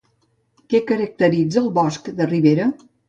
Què 0.73 0.81
caracteritza 0.91 1.61
el 1.63 1.69
bosc 1.79 2.11
de 2.21 2.29
ribera? 2.33 2.67